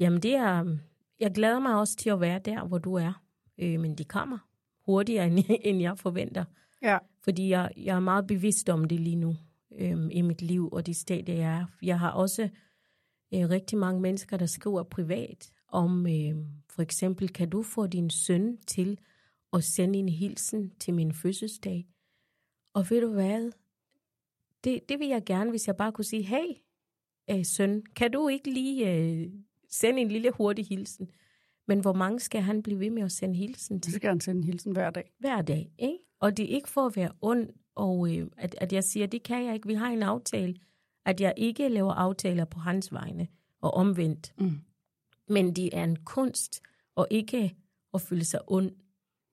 [0.00, 0.76] Jamen det er,
[1.20, 3.22] jeg glæder mig også til at være der, hvor du er.
[3.58, 4.38] Øh, men de kommer
[4.86, 6.44] hurtigere, end, end jeg forventer.
[6.82, 6.98] Ja.
[7.22, 9.36] Fordi jeg, jeg er meget bevidst om det lige nu
[9.78, 11.66] øhm, i mit liv, og det stadie, jeg er.
[11.82, 12.42] Jeg har også
[13.34, 16.36] øh, rigtig mange mennesker, der skriver privat om, øh,
[16.68, 18.98] for eksempel, kan du få din søn til
[19.52, 21.86] at sende en hilsen til min fødselsdag?
[22.74, 23.52] Og ved du hvad?
[24.64, 26.46] Det, det vil jeg gerne, hvis jeg bare kunne sige, hey,
[27.30, 29.30] øh, søn, kan du ikke lige øh,
[29.70, 31.10] sende en lille hurtig hilsen?
[31.68, 33.92] Men hvor mange skal han blive ved med at sende hilsen til?
[33.92, 35.12] Så skal han sende en hilsen hver dag.
[35.18, 35.72] hver dag.
[35.78, 35.98] Ikke?
[36.20, 39.22] Og det er ikke for at være ond, og øh, at, at jeg siger, det
[39.22, 39.68] kan jeg ikke.
[39.68, 40.54] Vi har en aftale,
[41.06, 43.28] at jeg ikke laver aftaler på hans vegne,
[43.60, 44.34] og omvendt.
[44.38, 44.58] Mm.
[45.28, 46.62] Men det er en kunst,
[46.94, 47.56] og ikke
[47.94, 48.70] at føle sig ond,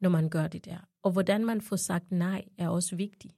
[0.01, 0.77] når man gør det der.
[1.03, 3.36] Og hvordan man får sagt nej, er også vigtigt.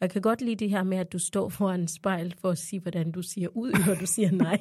[0.00, 2.50] Og jeg kan godt lide det her med, at du står foran en spejl for
[2.50, 4.56] at sige, hvordan du siger ud, når du siger nej.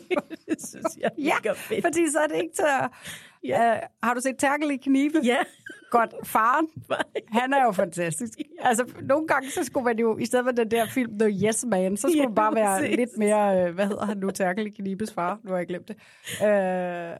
[0.48, 1.84] det synes jeg er Ja, fedt.
[1.84, 2.90] fordi så er det ikke til at...
[3.44, 3.72] Ja.
[3.74, 5.18] Uh, har du set Terkel i knibe?
[5.24, 5.36] Ja,
[5.90, 6.14] Godt.
[6.24, 6.66] Faren,
[7.40, 8.38] han er jo fantastisk.
[8.58, 11.64] Altså, nogle gange, så skulle man jo, i stedet for den der film The Yes
[11.68, 12.96] Man, så skulle Ja, man bare være præcis.
[12.96, 15.40] lidt mere, øh, hvad hedder han nu, Terkel i Knibes far?
[15.44, 15.96] Nu har jeg glemt det.
[16.46, 17.16] Øh,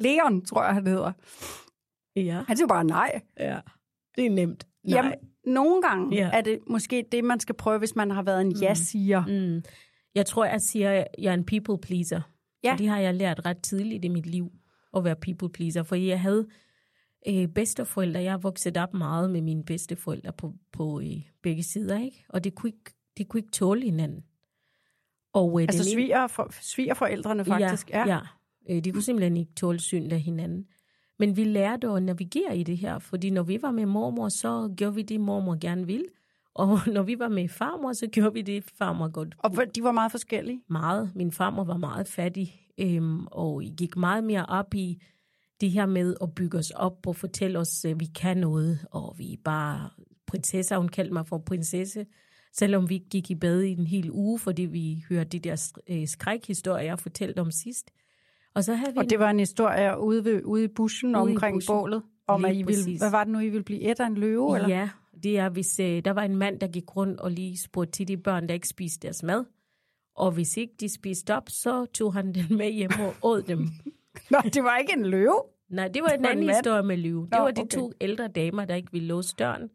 [0.00, 1.12] Leon, tror jeg, han hedder.
[2.16, 3.20] ja, Han siger bare nej.
[3.40, 3.58] ja.
[4.16, 4.66] Det er nemt.
[4.84, 4.96] Nej.
[4.96, 5.12] Jamen,
[5.46, 6.30] nogle gange Ja.
[6.32, 9.26] er det måske det, man skal prøve, hvis man har været en ja-siger.
[9.26, 9.62] Mm.
[10.14, 12.20] Jeg tror, jeg siger, at jeg er en people pleaser.
[12.64, 12.72] Ja.
[12.72, 14.50] Og det har jeg lært ret tidligt i mit liv,
[14.96, 15.82] at være people pleaser.
[15.82, 16.46] For jeg havde
[17.28, 18.20] øh, bedsteforældre.
[18.20, 22.24] Jeg har vokset op meget med mine bedsteforældre på, på øh, begge sider, ikke?
[22.28, 24.24] Og det kunne ikke, de kunne ikke tåle hinanden.
[25.32, 27.90] Og, øh, Altså sviger, for, svigerforældrene faktisk.
[27.90, 28.18] Ja, ja.
[28.70, 30.66] Øh, de kunne simpelthen ikke tåle synet af hinanden.
[31.18, 34.74] Men vi lærte at navigere i det her, fordi når vi var med mormor, så
[34.76, 36.04] gjorde vi det, mormor gerne ville.
[36.54, 39.82] Og når vi var med farmor, så gjorde vi det, farmor godt Og hvor- de
[39.82, 40.62] var meget forskellige.
[40.68, 41.12] meget.
[41.14, 45.02] Min farmor var meget fattig, øhm, og gik meget mere op i
[45.60, 49.14] det her med at bygge os op og fortælle os, at vi kan noget, og
[49.18, 49.90] vi er bare
[50.26, 50.76] prinsesser.
[50.78, 52.06] Hun kaldte mig for prinsesse,
[52.52, 56.06] selvom vi gik i bad i en hel uge, fordi vi hørte de der øh,
[56.08, 57.90] skrækhistorier, jeg fortalte om sidst.
[58.56, 61.30] Og så havde vi Og det var en historie ude, ved, ude i bushen Ude
[61.30, 61.74] i omkring bushen.
[61.74, 63.00] bålet, om at I ville, præcis.
[63.00, 64.56] hvad var det nu, I ville blive et af en løve?
[64.56, 64.68] Eller?
[64.68, 64.88] Ja,
[65.22, 68.08] det er, hvis øh, der var en mand, der gik rundt og lige spurgte til
[68.08, 69.44] de børn, der ikke spiste deres mad.
[70.16, 73.58] Og hvis ikke de spiste op, så tog han den med hjem og åd dem.
[74.30, 75.42] Nå, det var ikke en løve.
[75.70, 76.56] Nej, det var en var en anden mand.
[76.56, 77.22] historie med Løve.
[77.22, 77.78] Det Nå, var de okay.
[77.78, 79.68] to ældre damer, der ikke ville låse døren.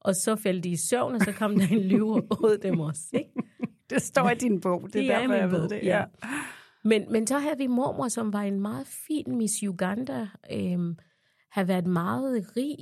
[0.00, 2.80] Og så faldt de i søvn, og så kom der en løve og åd dem
[2.80, 3.04] også.
[3.12, 3.30] Ikke?
[3.90, 5.80] Det står i din bog, det, Det er er i derfor, jeg ved bog, det.
[5.82, 6.04] ja.
[6.84, 10.96] Men, men så havde vi mormor, som var en meget fin Miss Uganda, øhm,
[11.50, 12.76] har været meget rig,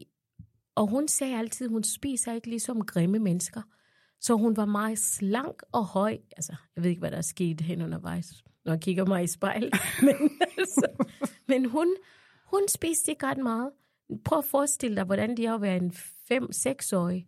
[0.75, 3.63] og hun sagde altid, hun spiser ikke ligesom grimme mennesker.
[4.21, 6.19] Så hun var meget slank og høj.
[6.37, 9.27] Altså, jeg ved ikke, hvad der er sket hen undervejs, når jeg kigger mig i
[9.27, 9.73] spejl.
[10.07, 10.87] Men, altså,
[11.49, 11.97] men hun,
[12.45, 13.71] hun spiste ikke ret meget.
[14.25, 15.93] Prøv at forestille dig, hvordan det er at være en
[16.33, 17.27] 5-6-årig,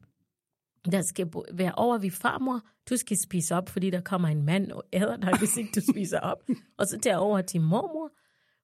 [0.93, 2.61] der skal være over ved farmor.
[2.91, 5.81] Du skal spise op, fordi der kommer en mand og æder dig, hvis ikke du
[5.93, 6.43] spiser op.
[6.79, 8.13] Og så tager over til mormor,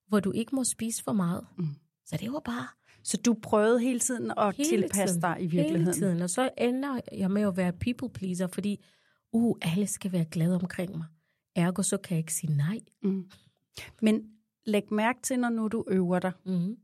[0.07, 1.45] hvor du ikke må spise for meget.
[1.57, 1.65] Mm.
[2.05, 2.67] Så det var bare
[3.03, 5.85] Så du prøvede hele tiden at hele tilpasse tiden, dig i virkeligheden?
[5.85, 6.21] Hele tiden.
[6.21, 8.85] Og så ender jeg med at være people pleaser, fordi
[9.31, 11.05] uh, alle skal være glade omkring mig.
[11.55, 12.79] Ergo, så kan jeg ikke sige nej.
[14.01, 14.23] Men
[14.65, 16.31] læg mærke til, når nu du øver dig.
[16.45, 16.77] Mm.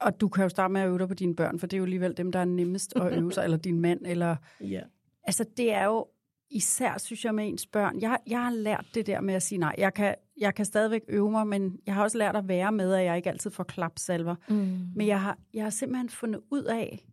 [0.00, 1.78] Og du kan jo starte med at øve dig på dine børn, for det er
[1.78, 4.36] jo alligevel dem, der er nemmest at øve sig, eller din mand, eller...
[4.60, 4.80] Ja.
[5.24, 6.06] Altså, det er jo
[6.50, 8.00] især, synes jeg, med ens børn.
[8.00, 9.74] Jeg, jeg har lært det der med at sige nej.
[9.78, 12.94] Jeg kan, jeg kan stadigvæk øve mig, men jeg har også lært at være med,
[12.94, 14.34] at jeg ikke altid får klapsalver.
[14.48, 14.78] Mm.
[14.96, 17.06] Men jeg har, jeg har simpelthen fundet ud af,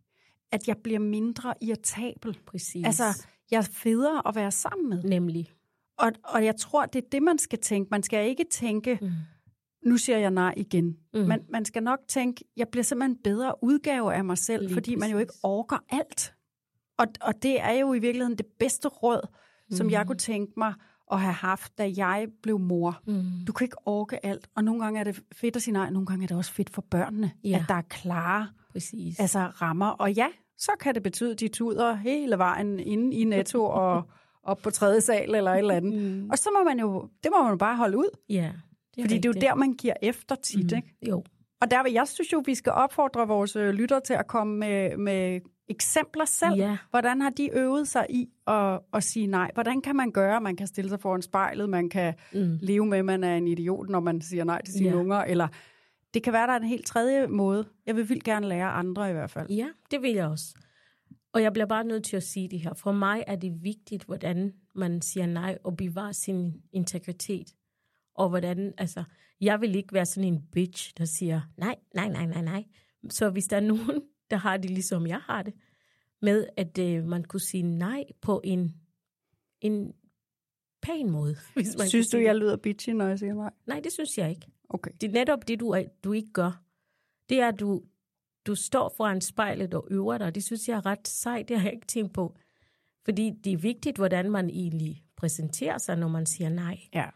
[0.52, 2.38] at jeg bliver mindre irritabel.
[2.46, 2.86] Præcis.
[2.86, 5.02] Altså, jeg er federe at være sammen med.
[5.02, 5.52] Nemlig.
[5.98, 7.88] Og, og jeg tror, det er det, man skal tænke.
[7.90, 9.10] Man skal ikke tænke, Mm.
[9.86, 10.96] nu siger jeg nej igen.
[11.14, 11.20] Mm.
[11.20, 14.74] Man, man skal nok tænke, jeg bliver simpelthen en bedre udgave af mig selv, Lige
[14.74, 15.40] fordi man jo ikke præcis.
[15.42, 16.34] orker alt.
[16.98, 19.28] Og, og det er jo i virkeligheden det bedste råd,
[19.70, 20.74] som jeg kunne tænke mig
[21.12, 23.00] at have haft, da jeg blev mor.
[23.06, 23.22] Mm.
[23.46, 26.06] Du kan ikke orke alt, og nogle gange er det fedt at sige nej, nogle
[26.06, 27.58] gange er det også fedt for børnene, Ja.
[27.62, 29.20] at der er klare Præcis.
[29.20, 29.86] altså, rammer.
[29.86, 30.26] Og ja,
[30.58, 34.02] så kan det betyde, at de tuder hele vejen inde i Netto og
[34.42, 36.02] op på tredje sal eller et eller andet.
[36.02, 36.30] Mm.
[36.30, 38.52] Og så må man jo, det må man jo bare holde ud, ja,
[38.96, 40.76] det fordi det er jo der, man giver efter tit, mm.
[40.76, 40.94] ikke?
[41.08, 41.24] Jo.
[41.60, 44.56] Og der vil jeg synes jo, vi skal opfordre vores øh, lyttere til at komme
[44.56, 46.54] med, med eksempler selv.
[46.56, 46.76] Ja.
[46.90, 49.50] Hvordan har de øvet sig i at, at sige nej?
[49.54, 50.40] Hvordan kan man gøre?
[50.40, 52.58] Man kan stille sig foran spejlet, man kan Mm.
[52.62, 54.94] leve med, at man er en idiot, når man siger nej til sine Ja.
[54.96, 55.48] unger, eller
[56.14, 57.64] det kan være, der er en helt tredje måde.
[57.86, 59.50] Jeg vil vildt gerne lære andre i hvert fald.
[59.50, 60.54] Ja, det vil jeg også.
[61.32, 62.74] Og jeg bliver bare nødt til at sige det her.
[62.74, 67.54] For mig er det vigtigt, hvordan man siger nej og bevarer sin integritet.
[68.14, 69.04] Og hvordan, altså,
[69.40, 72.64] jeg vil ikke være sådan en bitch, der siger nej, nej, nej, nej, nej.
[73.10, 75.54] Så hvis der er nogen, der har det ligesom jeg har det,
[76.22, 78.74] med at øh, man kunne sige nej på en,
[79.60, 79.92] en
[80.82, 81.36] pæn måde.
[81.54, 83.50] Hvis man Synes du, jeg lyder bitchy, når jeg siger nej?
[83.66, 84.46] Nej, det synes jeg ikke.
[84.68, 84.90] Okay.
[85.00, 86.62] Det er netop det, du, er, du ikke gør.
[87.28, 87.82] Det er, at du,
[88.46, 90.34] du står foran spejlet og øver dig.
[90.34, 91.48] Det synes jeg er ret sejt.
[91.48, 92.36] Det har jeg ikke tænkt på.
[93.04, 96.78] Fordi det er vigtigt, hvordan man egentlig præsenterer sig, når man siger nej.
[96.94, 97.06] Ja.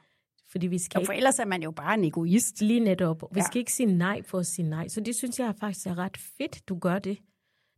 [0.51, 2.61] Fordi vi skal Jo, for ellers er man jo bare en egoist.
[2.61, 3.23] lige netop.
[3.35, 3.45] Vi Ja.
[3.47, 4.89] skal ikke sige nej for at sige nej.
[4.89, 7.19] Så det synes jeg faktisk er ret fedt, du gør det.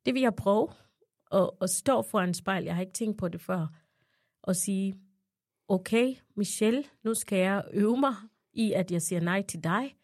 [0.06, 0.68] Det vil jeg prøve
[1.33, 2.64] at, at stå foran spejl.
[2.64, 3.66] Jeg har ikke tænkt på det før.
[4.42, 4.94] Og sige,
[5.68, 8.14] okay, Michelle, nu skal jeg øve mig
[8.52, 9.96] i, at jeg siger nej til dig.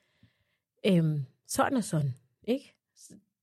[0.86, 2.74] Øhm, sådan og sådan, ikke?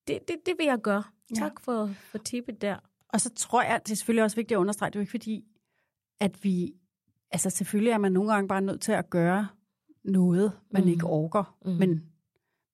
[0.08, 1.04] Det, det, det vil jeg gøre.
[1.30, 1.36] Ja.
[1.36, 2.78] Tak for, for tippet der.
[3.10, 5.12] Og så tror jeg, det er selvfølgelig også vigtigt at understrege, det er jo ikke
[5.12, 5.46] fordi,
[6.20, 6.74] at vi,
[7.34, 9.48] altså selvfølgelig er man nogle gange bare nødt til at gøre
[10.06, 10.90] noget, man Mm.
[10.90, 11.56] ikke orker.
[11.66, 11.72] Mm.
[11.72, 12.04] Men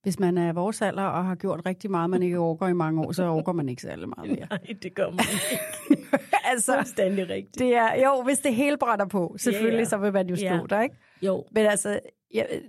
[0.03, 3.01] hvis man er vores alder og har gjort rigtig meget, man ikke orker i mange
[3.01, 4.47] år, så orker man ikke særlig meget mere.
[4.65, 5.63] Nej, det gør man ikke.
[6.51, 7.59] altså, Fuldstændig rigtigt.
[7.59, 9.85] det er, jo, hvis det hele brænder på, selvfølgelig, Ja, ja.
[9.85, 10.61] så vil man jo stå Ja.
[10.69, 10.95] der, ikke?
[11.21, 11.45] Jo.
[11.51, 11.99] Men altså,
[12.33, 12.61] jeg,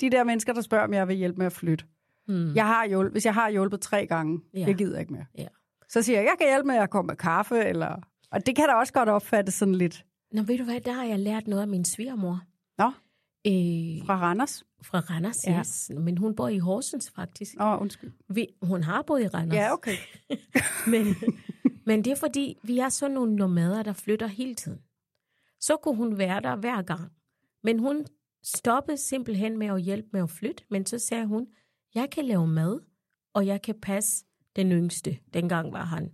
[0.00, 1.84] de der mennesker, der spørger, om jeg vil hjælpe med at flytte.
[2.28, 2.54] Mm.
[2.54, 4.64] Jeg har hjulpet, hvis jeg har hjulpet tre gange, ja.
[4.66, 5.26] jeg gider ikke mere.
[5.38, 5.46] Ja.
[5.88, 7.96] Så siger jeg, jeg kan hjælpe med at komme med kaffe, eller...
[8.30, 10.04] Og det kan da også godt opfattes sådan lidt
[10.34, 12.40] Nå, ved du hvad, der har jeg lært noget af min svigermor.
[12.78, 12.86] Nå.
[13.46, 14.64] Øh, fra Randers.
[14.82, 15.58] fra Randers, Ja.
[15.58, 15.90] yes.
[15.98, 17.54] Men hun bor i Horsens faktisk.
[17.60, 18.12] Åh, oh, undskyld.
[18.28, 19.56] Vi, hun har boet i Randers.
[19.56, 19.96] Ja, okay.
[20.92, 21.06] men,
[21.86, 24.78] men det er fordi, vi er sådan nogle nomader, der flytter hele tiden.
[25.60, 27.12] Så kunne hun være der hver gang.
[27.62, 28.06] Men hun
[28.42, 30.64] stoppede simpelthen med at hjælpe med at flytte.
[30.70, 31.46] Men så sagde hun,
[31.94, 32.80] jeg kan lave mad,
[33.34, 34.24] og jeg kan passe
[34.56, 35.18] den yngste.
[35.34, 36.12] Dengang var han,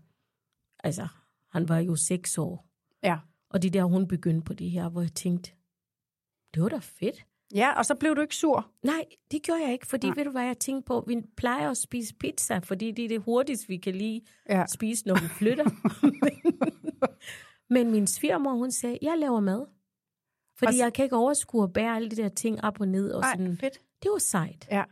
[0.85, 1.09] altså,
[1.53, 2.67] han var jo seks år.
[3.03, 3.19] Ja.
[3.51, 5.51] Og det der, hun begyndte på det her, hvor jeg tænkte,
[6.55, 7.27] det var da fedt.
[7.55, 8.71] Ja, og så blev du ikke sur.
[8.83, 10.17] Nej, det gjorde jeg ikke, fordi Nej.
[10.17, 11.05] ved du hvad jeg tænkte på?
[11.07, 14.67] Vi plejer at spise pizza, fordi det er det hurtigste, vi kan lige Ja.
[14.67, 15.65] spise, når vi flytter.
[17.75, 19.67] Men min svigermor, hun sagde, jeg laver mad.
[20.59, 23.11] Fordi så- jeg kan ikke overskue at bære alle de der ting op og ned.
[23.11, 23.57] Og Nej, sådan.
[23.57, 23.79] fedt.
[24.03, 24.69] Det var sejt.
[24.71, 24.85] Ja.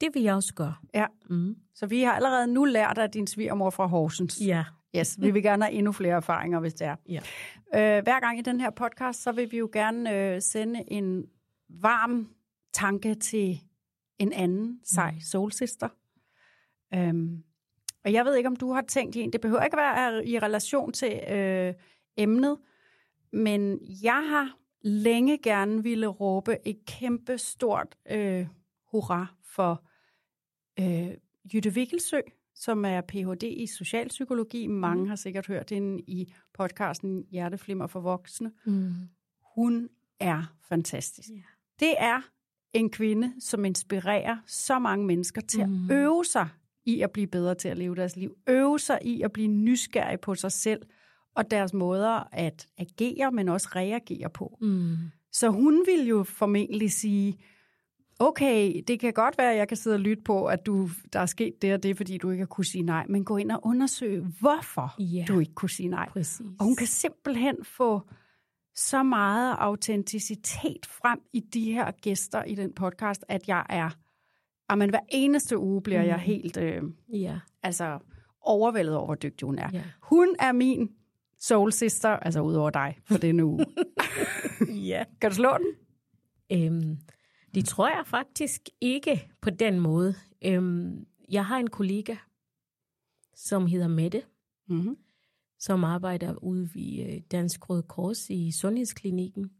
[0.00, 0.74] Det vil jeg også gøre.
[0.94, 1.06] Ja.
[1.30, 1.56] Mm.
[1.74, 4.40] Så vi har allerede nu lært af din svigermor fra Horsens.
[4.46, 4.64] Ja.
[4.96, 6.96] Yes, vi vil gerne have endnu flere erfaringer, hvis det er.
[7.08, 7.20] Ja.
[7.74, 11.26] Øh, hver gang i den her podcast, så vil vi jo gerne øh, sende en
[11.68, 12.28] varm
[12.72, 13.60] tanke til
[14.18, 15.20] en anden sej Mm.
[15.20, 15.88] soul sister.
[16.94, 17.42] Øhm,
[18.04, 19.32] og jeg ved ikke, om du har tænkt i en.
[19.32, 21.74] Det behøver ikke være i relation til øh,
[22.16, 22.58] emnet,
[23.32, 28.46] men jeg har længe gerne ville råbe et kæmpe stort øh,
[28.90, 29.84] hurra for
[30.80, 31.10] øh,
[31.54, 32.20] Jytte Vikkelsø,
[32.54, 33.42] som er Ph.D.
[33.42, 34.66] i socialpsykologi.
[34.66, 38.52] Mange har sikkert hørt hende i podcasten Hjerteflimmer for voksne.
[38.66, 38.92] Mm.
[39.56, 39.88] Hun
[40.20, 41.28] er fantastisk.
[41.28, 41.42] Ja.
[41.80, 42.20] Det er
[42.72, 45.90] en kvinde, som inspirerer så mange mennesker til at Mm.
[45.90, 46.48] øve sig
[46.84, 48.36] i at blive bedre til at leve deres liv.
[48.48, 50.82] Øve sig i at blive nysgerrig på sig selv
[51.34, 54.58] og deres måder at agere, men også reagere på.
[54.60, 54.96] Mm.
[55.32, 57.38] Så hun vil jo formentlig sige,
[58.18, 61.20] okay, det kan godt være, at jeg kan sidde og lytte på, at du, der
[61.20, 63.50] er sket det og det, fordi du ikke har kunne sige nej, men gå ind
[63.52, 65.24] og undersøge, hvorfor Ja.
[65.28, 66.08] du ikke kunne sige nej.
[66.08, 66.40] Præcis.
[66.58, 68.00] Og hun kan simpelthen få
[68.76, 73.90] så meget autenticitet frem i de her gæster i den podcast, at jeg er,
[74.70, 76.08] jamen hver eneste uge bliver mm.
[76.08, 77.38] jeg helt øh, Ja.
[77.62, 77.98] altså,
[78.40, 79.68] overvældet over, hvor dygtig hun er.
[79.72, 79.82] Ja.
[80.02, 80.90] Hun er min
[81.40, 83.66] soul sister, altså udover dig, for denne uge.
[84.90, 85.04] ja.
[85.20, 85.66] kan du slå den?
[86.52, 86.98] Øhm,
[87.54, 90.14] det tror jeg faktisk ikke på den måde.
[90.44, 92.16] Øhm, jeg har en kollega,
[93.34, 94.22] som hedder Mette,
[94.68, 94.96] Mm-hmm.
[95.58, 99.50] som arbejder ude ved øh, Dansk Røde Kors i Sundhedsklinikken.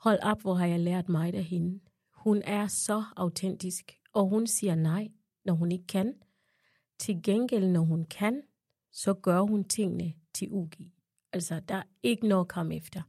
[0.00, 1.80] Hold op, hvor har jeg lært mig af hende.
[2.14, 5.08] Hun er så autentisk, og hun siger nej,
[5.44, 6.14] når hun ikke kan.
[6.98, 8.42] Til gengæld, når hun kan,
[8.92, 10.72] så gør hun tingene til UG.
[11.32, 13.02] Altså, der er ikke noget at komme efter.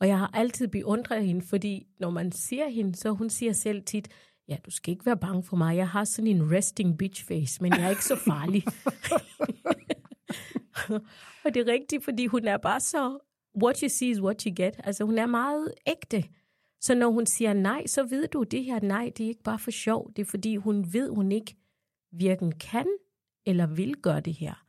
[0.00, 3.82] Og jeg har altid beundret hende, fordi når man ser hende, så hun siger selv
[3.82, 4.08] tit,
[4.48, 5.76] ja, du skal ikke være bange for mig.
[5.76, 8.64] Jeg har sådan en resting bitch face, men jeg er ikke så farlig.
[11.44, 13.18] og det er rigtigt, fordi hun er bare så,
[13.62, 14.80] what you see is what you get.
[14.84, 16.24] Altså, hun er meget ægte.
[16.80, 19.58] Så når hun siger nej, så ved du, det her nej, det er ikke bare
[19.58, 20.10] for sjov.
[20.16, 21.56] Det er fordi, hun ved, hun ikke
[22.12, 22.86] hverken kan
[23.46, 24.64] eller vil gøre det her.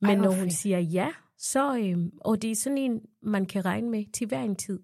[0.00, 1.08] Men Ej, når hun siger ja,
[1.40, 4.80] så, øhm, og det er sådan en, man kan regne med til hver en tid.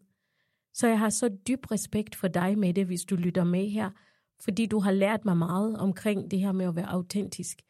[0.74, 3.90] Så jeg har så dyb respekt for dig med det, hvis du lytter med her,
[4.44, 7.62] fordi du har lært mig meget omkring det her med at være autentisk.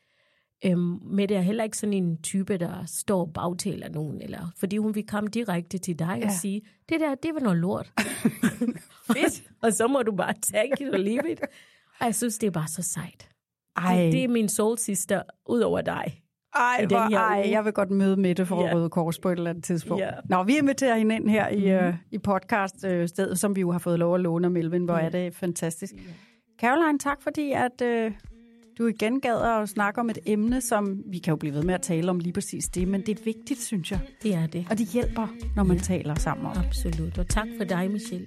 [0.64, 4.52] Øhm, med det er heller ikke sådan en type, der står og bagtaler nogen, eller,
[4.56, 6.26] fordi hun vil komme direkte til dig ja.
[6.26, 7.92] og sige, det der, det var noget lort.
[9.06, 9.42] Fedt.
[9.62, 11.40] og så må du bare tage it og leave it.
[12.00, 13.28] Og jeg synes, det er bare så sejt.
[13.76, 14.02] Ej.
[14.02, 16.22] Det, det er min soul sister, ud over dig.
[16.58, 18.74] Ej, hvor, ej, jeg vil godt møde Mette for yeah.
[18.74, 20.02] Røde Kors på et eller andet tidspunkt.
[20.02, 20.14] Yeah.
[20.28, 21.88] Nå, vi inviterer hende ind her i, mm.
[21.88, 24.84] uh, i podcast-stedet, uh, som vi jo har fået lov at låne af Melvin.
[24.84, 25.06] Hvor yeah.
[25.06, 25.92] er det fantastisk.
[25.94, 26.04] Yeah.
[26.60, 28.12] Caroline, tak fordi at uh,
[28.78, 31.74] du igen gad at snakke om et emne, som vi kan jo blive ved med
[31.74, 34.00] at tale om lige præcis det, men det er vigtigt, synes jeg.
[34.22, 34.66] Det er det.
[34.70, 35.84] Og det hjælper, når man yeah.
[35.84, 37.18] taler sammen om Absolut.
[37.18, 38.26] Og tak for dig, Michelle.